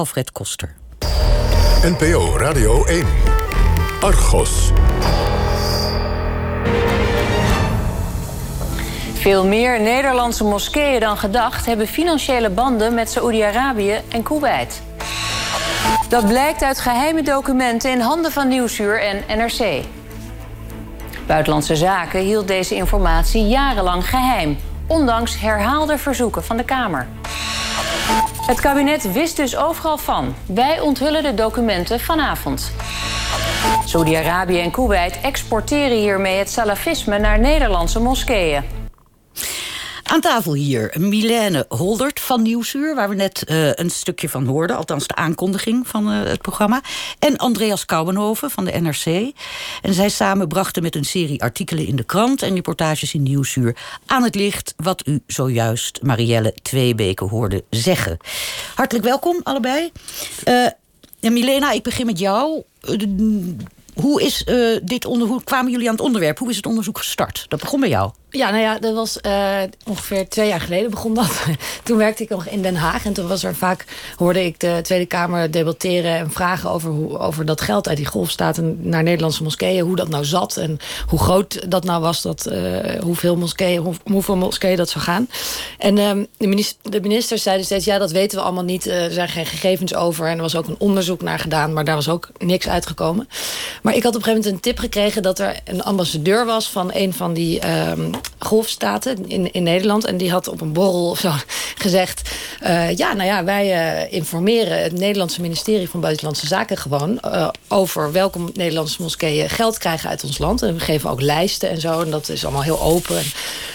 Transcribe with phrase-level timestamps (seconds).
[0.00, 0.74] Alfred Koster.
[1.82, 3.06] NPO Radio 1.
[4.00, 4.70] Argos.
[9.14, 14.82] Veel meer Nederlandse moskeeën dan gedacht hebben financiële banden met Saoedi-Arabië en Kuwait.
[16.08, 19.84] Dat blijkt uit geheime documenten in handen van Nieuwsuur en NRC.
[21.26, 27.06] Buitenlandse Zaken hield deze informatie jarenlang geheim, ondanks herhaalde verzoeken van de Kamer.
[28.48, 30.34] Het kabinet wist dus overal van.
[30.46, 32.72] Wij onthullen de documenten vanavond.
[33.84, 38.77] Saudi-Arabië en Kuwait exporteren hiermee het salafisme naar Nederlandse moskeeën.
[40.08, 44.76] Aan tafel hier Milène Holdert van Nieuwsuur, waar we net uh, een stukje van hoorden,
[44.76, 46.80] althans de aankondiging van uh, het programma.
[47.18, 49.32] En Andreas Kouwenhoven van de NRC.
[49.82, 53.76] En zij samen brachten met een serie artikelen in de krant en reportages in Nieuwsuur
[54.06, 58.16] aan het licht wat u zojuist Marielle Tweebeke hoorde zeggen.
[58.74, 59.92] Hartelijk welkom allebei.
[61.20, 62.62] En Milena, ik begin met jou.
[63.94, 64.44] Hoe, is,
[64.82, 66.38] dit onder, hoe kwamen jullie aan het onderwerp?
[66.38, 67.44] Hoe is het onderzoek gestart?
[67.48, 68.10] Dat begon bij jou.
[68.30, 71.30] Ja, nou ja, dat was uh, ongeveer twee jaar geleden begon dat.
[71.84, 73.04] toen werkte ik nog in Den Haag.
[73.04, 73.84] En toen was er vaak,
[74.16, 78.06] hoorde ik de Tweede Kamer debatteren en vragen over, hoe, over dat geld uit die
[78.06, 79.84] golfstaten naar Nederlandse moskeeën.
[79.84, 83.94] Hoe dat nou zat en hoe groot dat nou was, dat, uh, hoeveel, moskeeën, hoe,
[84.04, 85.28] hoeveel moskeeën dat zou gaan.
[85.78, 88.86] En uh, de, minister, de ministers zeiden steeds, ja, dat weten we allemaal niet.
[88.86, 90.26] er zijn geen gegevens over.
[90.26, 93.28] En er was ook een onderzoek naar gedaan, maar daar was ook niks uitgekomen.
[93.82, 96.70] Maar ik had op een gegeven moment een tip gekregen dat er een ambassadeur was
[96.70, 100.04] van een van die ehm, golfstaten in, in Nederland.
[100.04, 101.32] En die had op een borrel of zo
[101.84, 102.30] gezegd...
[102.62, 103.66] Uh, ja, nou ja, wij
[104.04, 107.18] uh, informeren het Nederlandse ministerie van Buitenlandse Zaken gewoon...
[107.24, 110.62] Uh, over welke Nederlandse moskeeën geld krijgen uit ons land.
[110.62, 112.00] En we geven ook lijsten en zo.
[112.00, 113.18] En dat is allemaal heel open.
[113.18, 113.24] En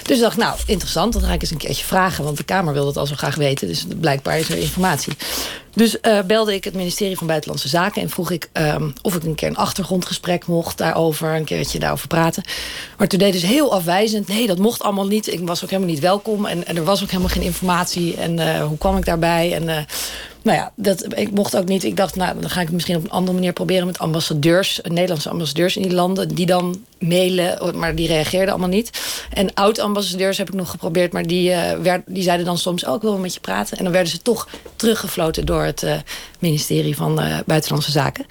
[0.03, 1.13] dus ik dacht, nou, interessant.
[1.13, 2.23] Dat ga ik eens een keertje vragen.
[2.23, 3.67] Want de Kamer wil dat al zo graag weten.
[3.67, 5.13] Dus blijkbaar is er informatie.
[5.75, 9.23] Dus uh, belde ik het ministerie van Buitenlandse Zaken en vroeg ik um, of ik
[9.23, 12.43] een keer een achtergrondgesprek mocht daarover, een keertje daarover praten.
[12.97, 15.27] Maar toen deden ze heel afwijzend: nee, dat mocht allemaal niet.
[15.27, 18.15] Ik was ook helemaal niet welkom en, er was ook helemaal geen informatie.
[18.15, 19.53] En uh, hoe kwam ik daarbij?
[19.53, 19.77] En uh,
[20.43, 21.83] nou ja, dat, ik mocht ook niet.
[21.83, 24.79] Ik dacht, nou, dan ga ik het misschien op een andere manier proberen met ambassadeurs,
[24.83, 29.01] Nederlandse ambassadeurs in die landen, die dan mailen, maar die reageerden allemaal niet.
[29.33, 32.95] En oud-ambassadeurs heb ik nog geprobeerd, maar die, uh, werd, die zeiden dan soms: Oh,
[32.95, 33.77] ik wil wel met je praten.
[33.77, 35.95] En dan werden ze toch teruggefloten door het uh,
[36.39, 38.25] ministerie van uh, Buitenlandse Zaken.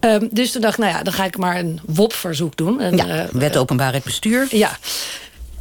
[0.00, 2.80] Um, dus toen dacht ik, nou ja, dan ga ik maar een WOP-verzoek doen.
[2.80, 4.46] Een, ja, wet openbaarheid bestuur.
[4.50, 4.78] Ja.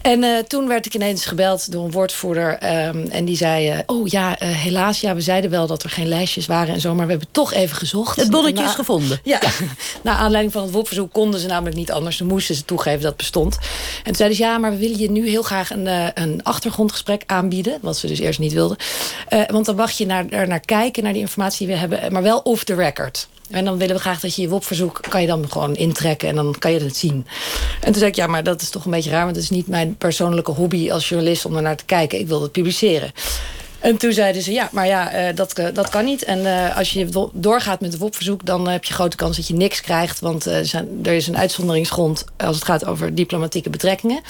[0.03, 2.52] En uh, toen werd ik ineens gebeld door een woordvoerder.
[2.88, 5.90] Um, en die zei: uh, Oh ja, uh, helaas, ja, we zeiden wel dat er
[5.90, 6.96] geen lijstjes waren en zo.
[6.96, 8.16] Maar we hebben toch even gezocht.
[8.16, 9.19] Het bonnetje na, is gevonden.
[9.24, 9.50] Ja, ja.
[10.02, 12.18] Naar aanleiding van het WOP-verzoek konden ze namelijk niet anders.
[12.18, 13.58] Toen moesten ze toegeven dat het bestond.
[13.97, 17.24] En toen zeiden ze: Ja, maar we willen je nu heel graag een, een achtergrondgesprek
[17.25, 17.78] aanbieden.
[17.81, 18.78] Wat ze dus eerst niet wilden.
[19.47, 22.12] want dan mag je naar, er naar kijken, naar die informatie die we hebben.
[22.12, 23.28] Maar wel off the record.
[23.53, 25.00] En dan willen we graag dat je je WOP-verzoek...
[25.09, 27.28] kan je dan gewoon intrekken en dan kan je het zien.
[27.80, 29.24] En toen zei ik, ja, maar dat is toch een beetje raar...
[29.24, 32.19] want het is niet mijn persoonlijke hobby als journalist om er naar te kijken.
[32.19, 33.12] Ik wil het publiceren.
[33.80, 36.24] En toen zeiden ze, ja, maar ja, uh, dat, uh, dat kan niet.
[36.24, 38.46] En uh, als je doorgaat met het WOP-verzoek...
[38.46, 40.20] dan heb je grote kans dat je niks krijgt.
[40.20, 44.22] Want er is een uitzonderingsgrond als het gaat over diplomatieke betrekkingen.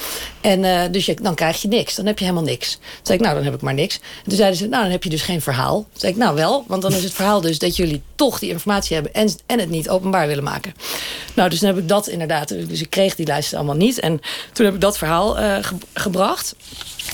[0.41, 1.95] En dus je, dan krijg je niks.
[1.95, 2.71] Dan heb je helemaal niks.
[2.71, 3.95] Toen zei ik, nou, dan heb ik maar niks.
[3.95, 5.75] En toen zeiden ze, nou, dan heb je dus geen verhaal.
[5.75, 7.59] Toen zei ik, nou wel, want dan is het verhaal dus...
[7.59, 10.73] dat jullie toch die informatie hebben en, en het niet openbaar willen maken.
[11.33, 12.47] Nou, dus dan heb ik dat inderdaad...
[12.47, 13.99] Dus ik kreeg die lijsten allemaal niet.
[13.99, 14.21] En
[14.53, 16.55] toen heb ik dat verhaal ge gebracht...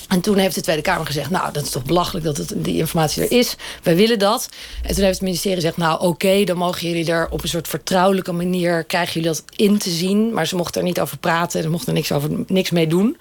[0.08, 1.30] En toen heeft de Tweede Kamer gezegd...
[1.30, 3.56] nou, dat is toch belachelijk dat het, die informatie er is.
[3.84, 4.50] Wij willen dat.
[4.82, 5.78] En toen heeft het ministerie gezegd...
[5.78, 8.84] nou, oké, dan mogen jullie er op een soort vertrouwelijke manier...
[8.84, 10.34] krijgen jullie dat in te zien.
[10.34, 11.62] Maar ze mochten er niet over praten.
[11.62, 13.18] Ze mochten er niks, over, niks mee doen.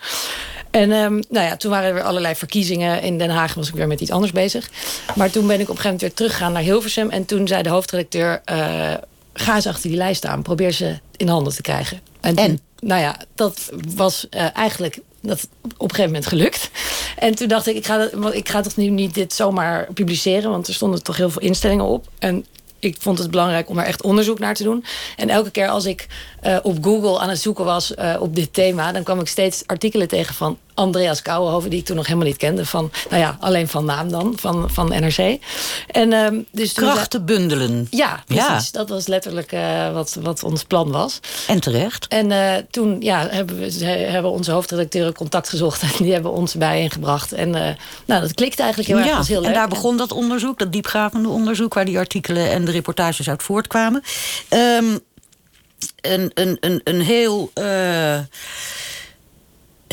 [0.71, 3.03] En um, nou ja, toen waren er weer allerlei verkiezingen.
[3.03, 4.71] In Den Haag was ik weer met iets anders bezig.
[5.15, 7.11] Maar toen ben ik op een gegeven moment weer teruggegaan naar Hilversum.
[7.11, 8.43] En toen zei de hoofdredacteur...
[8.53, 8.95] Uh,
[9.33, 10.43] ga eens achter die lijst aan.
[10.43, 12.01] Probeer ze in handen te krijgen.
[12.21, 12.61] En, en?
[12.81, 16.71] nou ja, dat was uh, eigenlijk dat op een gegeven moment gelukt.
[17.17, 20.51] En toen dacht ik, ik ga, dat, ik ga toch nu niet dit zomaar publiceren...
[20.51, 22.09] want er stonden toch heel veel instellingen op.
[22.19, 22.47] En
[22.79, 24.85] ik vond het belangrijk om er echt onderzoek naar te doen.
[25.17, 26.07] En elke keer als ik
[26.43, 28.93] uh, op Google aan het zoeken was uh, op dit thema...
[28.93, 31.71] dan kwam ik steeds artikelen tegen van Andreas Kouwenhoven...
[31.71, 32.67] die ik toen nog helemaal niet kende.
[32.67, 35.39] Van, nou ja, alleen van naam dan, van, van NRC.
[35.87, 37.87] En, uh, dus Krachten bundelen.
[37.91, 38.45] Ja, precies.
[38.45, 38.61] Ja.
[38.73, 41.21] Dat was letterlijk uh, wat, wat ons plan was.
[41.47, 42.07] En terecht.
[42.07, 45.83] En uh, toen ja, hebben, we, hebben onze hoofdredacteuren contact gezocht...
[45.83, 47.33] en die hebben ons bijeengebracht.
[47.33, 47.51] En
[48.05, 49.07] nou, dat klikte eigenlijk heel ja.
[49.07, 49.17] erg.
[49.17, 49.49] Was heel leuk.
[49.49, 51.75] En daar begon dat onderzoek, dat diepgravende onderzoek...
[51.75, 54.03] waar die artikelen en de reportages uit voortkwamen.
[54.51, 55.01] Um,
[56.01, 57.51] een, een, een, een heel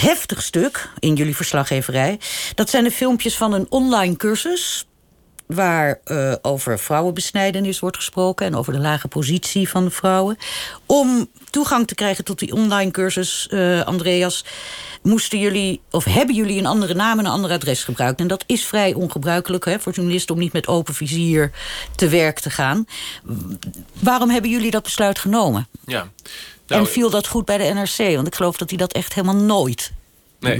[0.05, 2.19] heftig stuk in jullie verslaggeverij.
[2.55, 4.85] Dat zijn de filmpjes van een online cursus
[5.45, 10.37] waar uh, over vrouwenbesnijdenis wordt gesproken en over de lage positie van de vrouwen.
[10.85, 14.45] Om toegang te krijgen tot die online cursus, uh, Andreas,
[15.01, 18.19] moesten jullie, of hebben jullie een andere naam en een ander adres gebruikt.
[18.19, 21.51] En dat is vrij ongebruikelijk hè, voor journalisten om niet met open vizier
[21.95, 22.87] te werk te gaan.
[23.99, 25.67] Waarom hebben jullie dat besluit genomen?
[25.85, 26.07] Ja.
[26.67, 28.15] Nou, en viel dat goed bij de NRC?
[28.15, 29.91] Want ik geloof dat hij dat echt helemaal nooit
[30.45, 30.59] nee.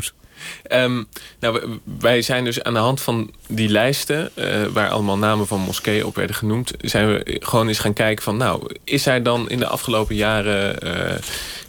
[0.72, 1.08] Um,
[1.40, 5.60] nou, wij zijn dus aan de hand van die lijsten, uh, waar allemaal namen van
[5.60, 9.50] moskeeën op werden genoemd, zijn we gewoon eens gaan kijken van, nou, is er dan
[9.50, 11.16] in de afgelopen jaren uh,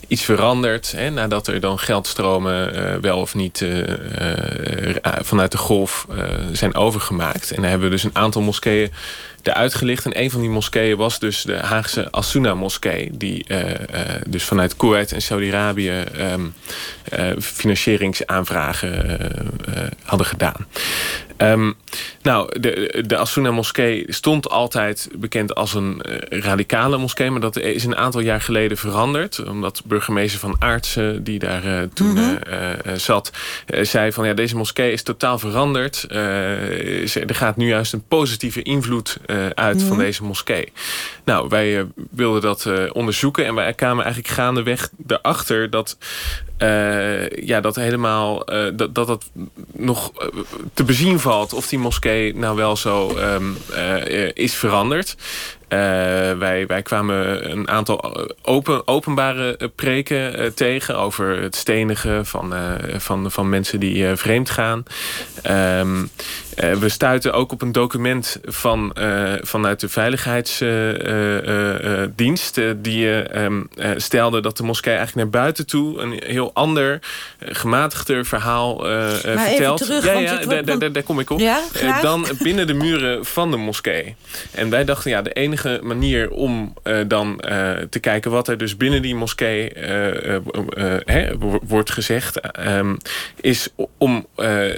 [0.09, 0.93] iets veranderd.
[0.93, 3.65] Hè, nadat er dan geldstromen uh, wel of niet
[5.03, 6.07] vanuit de golf
[6.53, 7.51] zijn overgemaakt.
[7.51, 8.93] En dan hebben we dus een aantal moskeeën
[9.47, 10.05] eruit gelicht.
[10.05, 13.11] En een van die moskeeën was dus de Haagse Asuna moskee.
[13.13, 13.47] Die
[14.29, 16.55] dus vanuit Kuwait en Saudi-Arabië um,
[17.39, 19.19] financieringsaanvragen
[20.03, 20.67] hadden gedaan.
[21.39, 21.75] Um,
[22.23, 27.31] nou, de, de Asuna moskee stond altijd bekend als een uh, radicale moskee.
[27.31, 29.45] Maar dat is een aantal jaar geleden veranderd.
[29.45, 32.39] Omdat burgemeester van Aartsen, die daar uh, toen mm -hmm.
[32.51, 33.31] uh, zat...
[33.67, 36.07] zei van ja, deze moskee is totaal veranderd.
[36.11, 39.17] er gaat nu juist een positieve invloed
[39.55, 39.89] uit mm -hmm.
[39.89, 40.73] van deze moskee.
[41.25, 43.47] Nou, wij wilden dat onderzoeken.
[43.47, 45.97] En wij kwamen eigenlijk gaandeweg erachter dat...
[46.63, 49.31] Uh, ja, dat helemaal uh, dat, dat dat
[49.73, 50.13] nog
[50.75, 55.17] te bezien valt of die moskee nou wel zo um, uh, is veranderd.
[55.69, 55.79] Uh,
[56.39, 62.73] wij, wij kwamen een aantal open, openbare preken uh, tegen over het stenigen van, uh,
[62.97, 64.85] van, van mensen die vreemd gaan.
[65.81, 66.11] Um,
[66.57, 68.97] we stuiten ook op een document van,
[69.41, 72.61] vanuit de veiligheidsdienst.
[72.77, 76.99] die um, stelde dat de moskee eigenlijk naar buiten toe een heel ander,
[77.39, 78.79] gematigder verhaal
[79.19, 79.79] vertelt.
[79.79, 81.41] Terug, ja, ja daar, daar kom ik op.
[81.41, 81.61] Ja,
[82.03, 84.17] dan binnen de muren van de moskee.
[84.51, 88.49] En wij dachten, ja, de enige enige manier om uh, dan uh, te kijken wat
[88.49, 89.71] er dus binnen die moskee
[91.05, 92.97] hè, wordt gezegd, um,
[93.41, 93.69] is
[93.99, 94.27] om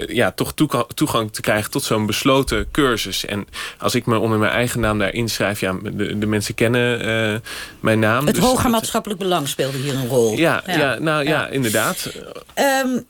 [0.07, 0.55] ja, toch
[0.95, 3.25] toegang te krijgen tot zo'n besloten cursus.
[3.25, 3.47] En
[3.79, 7.43] als ik me onder mijn eigen naam daar inschrijf, ja, de, de mensen kennen
[7.81, 8.27] mijn naam.
[8.27, 10.37] Het dus hoger maatschappelijk belang speelde hier een rol.
[10.37, 10.79] Ja, ja.
[10.79, 12.13] ja nou ja, ja inderdaad.
[12.85, 13.07] Um,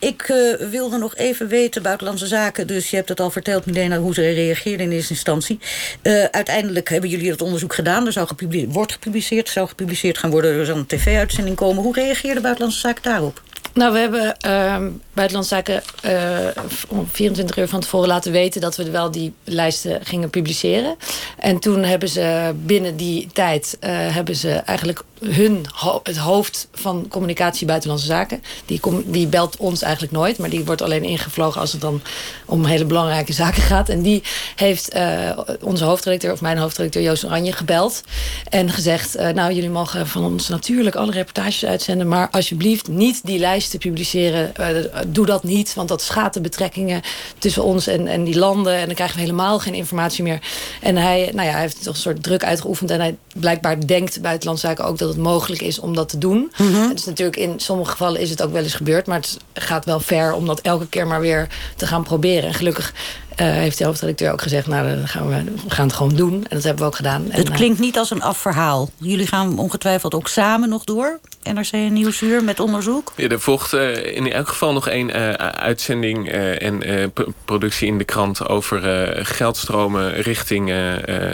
[0.00, 2.66] ik uh, wilde nog even weten, Buitenlandse Zaken...
[2.66, 5.58] dus je hebt het al verteld, Milena, hoe ze reageerden in eerste instantie.
[6.02, 8.06] Uh, uiteindelijk hebben jullie dat onderzoek gedaan.
[8.06, 10.58] Er zou gepubliceerd, wordt gepubliceerd, zou gepubliceerd gaan worden...
[10.58, 11.82] er zal een tv-uitzending komen.
[11.82, 13.42] Hoe reageerde Buitenlandse Zaken daarop?
[13.74, 14.36] Nou, we hebben
[15.20, 18.60] uh, Buitenlandse Zaken uh, om 24 uur van tevoren laten weten...
[18.60, 20.96] dat we wel die lijsten gingen publiceren.
[21.38, 23.76] En toen hebben ze binnen die tijd...
[23.80, 25.64] Uh, hebben ze eigenlijk hun
[26.02, 28.42] het hoofd van communicatie buitenlandse zaken.
[28.66, 32.02] Die, die belt ons eigenlijk nooit, maar die wordt alleen ingevlogen als het dan
[32.44, 33.88] om hele belangrijke zaken gaat.
[33.88, 34.22] En die
[34.56, 38.02] heeft uh, onze hoofdredacteur, of mijn hoofdredacteur Joost Oranje, gebeld
[38.48, 43.38] en gezegd: Nou, jullie mogen van ons natuurlijk alle reportages uitzenden, maar alsjeblieft niet die
[43.38, 44.52] lijsten publiceren.
[45.12, 47.02] Doe dat niet, want dat schaadt de betrekkingen
[47.38, 48.74] tussen ons en, en die landen.
[48.74, 50.40] En dan krijgen we helemaal geen informatie meer.
[50.80, 54.20] En hij, nou ja, hij heeft toch een soort druk uitgeoefend en hij blijkbaar denkt
[54.20, 56.52] buitenlandse zaken ook dat het mogelijk is om dat te doen.
[56.56, 56.88] Mm -hmm.
[56.88, 59.84] Het is natuurlijk in sommige gevallen is het ook wel eens gebeurd, maar het gaat
[59.84, 61.46] wel ver om dat elke keer maar weer
[61.76, 62.48] te gaan proberen.
[62.48, 62.92] En gelukkig
[63.44, 66.32] heeft de hoofdredacteur ook gezegd, nou, dan gaan we, we, gaan het gewoon doen.
[66.32, 67.26] En dat hebben we ook gedaan.
[67.28, 68.90] Het en, klinkt niet als een afverhaal.
[68.96, 73.12] Jullie gaan ongetwijfeld ook samen nog door, NRC en Nieuwsuur, met onderzoek?
[73.16, 77.12] Ja, er volgt uh, in elk geval nog één uh, uitzending en
[77.44, 78.80] productie in de krant over
[79.26, 80.72] geldstromen richting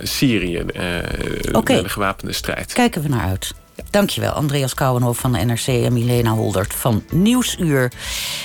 [0.03, 0.65] Syrië.
[1.53, 1.83] Okay.
[1.83, 2.73] De gewapende strijd.
[2.73, 3.55] Kijken we naar uit.
[3.91, 7.93] Dankjewel, Andreas Kouwenhof van de NRC en Milena Holdert van Nieuwsuur.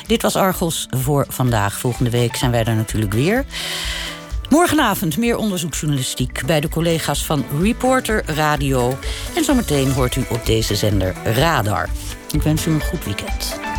[0.08, 1.80] Dit was Argos voor vandaag.
[1.80, 3.46] Volgende week zijn wij er natuurlijk weer.
[4.50, 8.98] Morgenavond meer onderzoeksjournalistiek bij de collega's van Reporter Radio.
[9.36, 11.90] En zometeen hoort u op deze zender Radar.
[12.32, 13.71] Ik wens u een goed weekend.